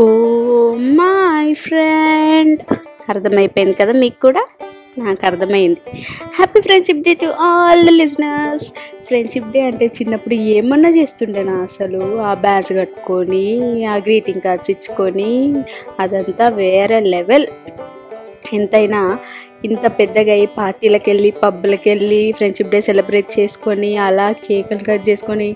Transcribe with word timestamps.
Oh 0.00 0.06
my 0.74 1.52
friend. 1.52 2.60
అర్థమైపోయింది 3.08 3.76
కదా 3.80 3.92
మీకు 3.92 4.20
కూడా? 4.20 4.46
నాకు 4.98 5.26
అర్థమైంది. 5.26 5.98
Happy 6.34 6.60
friendship 6.60 6.98
day 6.98 7.14
to 7.14 7.26
all 7.26 7.86
the 7.86 7.88
listeners. 7.88 8.72
Friendship 9.06 9.52
day 9.52 9.60
అంటే 9.60 9.86
చిన్నప్పుడు 9.86 10.34
ఏమన్నా 10.34 10.88
చేస్తుండేనా 10.88 11.52
అసలు? 11.52 12.20
ఆ 12.20 12.34
బ్యాడ్స్ 12.34 12.72
కట్టుకొని 12.72 13.84
ఆ 13.84 13.96
గ్రీటింగ్ 13.96 14.40
కార్డ్స్ 14.40 14.70
ఇచ్చుకొని 14.70 15.54
అదంతా 16.00 16.48
వేరే 16.48 17.00
లెవెల్. 17.00 17.46
ఎంతైనా 18.52 19.18
ఇంత 19.66 19.86
పెద్దగా 19.98 20.32
అయ్యి 20.36 20.48
పార్టీలకు 20.58 21.08
వెళ్ళి 21.10 21.30
పబ్లకు 21.42 21.86
వెళ్ళి 21.88 22.20
ఫ్రెండ్షిప్ 22.38 22.72
డే 22.74 22.80
సెలబ్రేట్ 22.80 23.30
చేసుకొని 23.38 23.90
అలా 24.06 24.26
కేకులు 24.44 24.84
కట్ 24.88 25.04
చేసుకొని 25.08 25.48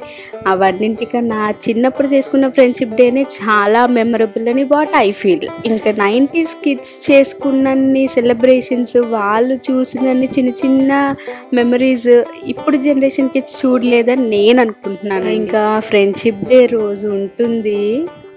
అవన్నింటికన్నా 0.47 1.41
చిన్నప్పుడు 1.67 2.09
చేసుకున్న 2.09 2.49
ఫ్రెండ్షిప్ 2.49 2.97
డేనే 3.01 3.25
చాలా 3.39 3.83
మెమరబుల్ 3.97 4.49
అని 4.53 4.65
వాట్ 4.73 4.95
ఐ 5.03 5.09
ఫీల్ 5.21 5.47
ఇంకా 5.71 5.93
నైంటీస్ 6.05 6.55
కిడ్స్ 6.65 6.95
చేసుకున్నన్ని 7.11 8.05
సెలబ్రేషన్స్ 8.17 8.97
వాళ్ళు 9.17 9.57
చూసినన్ని 9.69 10.29
చిన్న 10.37 10.53
చిన్న 10.63 10.93
మెమరీస్ 11.55 12.09
ఇప్పుడు 12.53 12.77
జనరేషన్ 12.87 13.33
కిడ్స్ 13.35 13.59
చూడలేదని 13.63 14.27
నేను 14.31 14.59
అనుకుంటున్నాను. 14.61 15.29
ఇంకా 15.41 15.63
ఫ్రెండ్షిప్ 15.81 16.45
డే 16.51 16.61
రోజు 16.73 17.07
ఉంటుంది. 17.21 17.81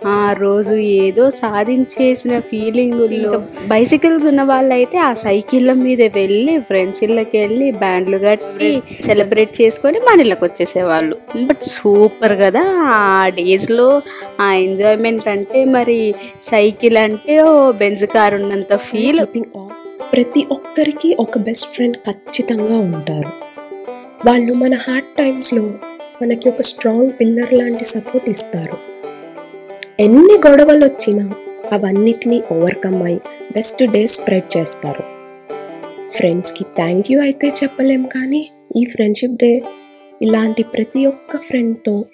ఆ 0.08 0.36
రోజు 0.40 0.74
ఏదో 0.74 1.30
సాధించేసిన 1.30 2.40
ఫీలింగ్ 2.40 3.14
ఇంకా 3.14 3.38
బైసికల్స్ 3.68 4.26
ఉన్న 4.26 4.42
వాళ్ళైతే 4.42 4.98
ఆ 4.98 5.14
సైకిళ్ళ 5.14 5.74
మీద 5.74 6.02
వెళ్ళి 6.02 6.60
ఫ్రెండ్స్ 6.60 7.04
ఇళ్ళకి 7.04 7.38
వెళ్ళి 7.38 7.72
బ్యాండ్లు 7.72 8.18
కట్టి 8.18 8.82
సెలబ్రేట్ 9.06 9.62
చేసుకొని 9.62 10.00
మన 10.00 10.20
ఇళ్ళకి 10.20 10.44
వచ్చేసేవాళ్ళు. 10.44 11.18
బట్ 11.44 11.64
సూపర్ 11.64 12.40
కదా 12.40 12.64
ఆ 12.84 13.30
డేస్లో 13.30 14.02
ఆ 14.40 14.54
ఎంజాయ్మెంట్ 14.54 15.28
అంటే 15.28 15.66
మరి 15.66 16.16
సైకిల్ 16.44 16.98
అంటే 16.98 17.42
ఓ 17.42 17.72
బెంజ్ 17.72 18.06
కార్ 18.06 18.34
ఉన్నంత 18.34 18.76
ఫీల్ 18.76 19.26
ప్రతి 20.14 20.48
ఒక్కరికి 20.52 21.16
ఒక 21.20 21.38
బెస్ట్ 21.38 21.74
ఫ్రెండ్ 21.74 21.98
ఖచ్చితంగా 21.98 22.78
ఉంటారు. 22.78 23.32
వాళ్ళు 24.26 24.54
మన 24.54 24.74
హార్డ్ 24.74 25.18
టైమ్స్లో 25.18 25.62
మనకి 26.22 26.50
ఒక 26.50 26.62
స్ట్రాంగ్ 26.62 27.12
పిల్లర్ 27.22 27.54
లాంటి 27.54 27.86
సపోర్ట్ 27.86 28.30
ఇస్తారు. 28.30 28.93
ఎన్ని 30.00 30.36
గొడవలు 30.46 30.84
వచ్చినా 30.86 31.24
అవన్నిటినీ 31.76 32.38
ఓవర్కమ్ 32.52 33.02
అయి 33.08 33.18
బెస్ట్ 33.56 33.82
డే 33.94 34.08
స్ప్రెడ్ 34.08 34.48
చేస్తారు. 34.56 35.04
ఫ్రెండ్స్కి 36.16 36.64
థ్యాంక్ 36.80 37.10
యూ 37.12 37.18
అయితే 37.22 37.48
చెప్పలేం 37.60 38.04
కానీ 38.16 38.42
ఈ 38.80 38.84
ఫ్రెండ్షిప్ 38.94 39.38
డే 39.44 39.52
ఇలాంటి 40.22 40.64
ప్రతి 40.74 41.06
ఒక్క 41.06 41.38
ఫ్రెండ్తో 41.48 42.06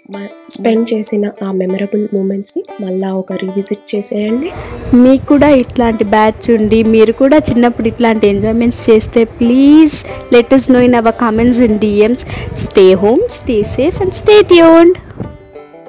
స్పెండ్ 0.55 0.85
చేసిన 0.93 1.31
ఆ 1.47 1.51
మెమరబుల్ 1.51 2.07
మూమెంట్స్ని 2.15 2.63
మళ్ళా 2.83 3.09
ఒక 3.21 3.33
రివిజిట్ 3.43 3.95
చేసేయండి. 3.95 4.51
మీకు 5.03 5.25
కూడా 5.25 5.49
ఇట్లాంటి 5.63 6.03
బ్యాచ్ 6.03 6.51
ఉండి 6.57 6.83
మీరు 6.83 7.15
కూడా 7.23 7.37
చిన్నప్పుడు 7.37 7.87
ఇట్లాంటి 7.87 8.27
ఎంజాయ్మెంట్స్ 8.27 8.89
చేస్తే 8.89 9.23
please 9.23 9.97
let 10.35 10.55
know 10.75 10.81
in 10.89 10.99
our 11.01 11.19
comments 11.25 11.61
in 11.69 11.79
DMs 11.85 12.25
stay 12.65 12.93
home 12.93 13.23
stay 13.39 13.63
safe 13.77 13.99
and 14.01 14.13
stay 14.13 14.37
tuned. 14.53 14.97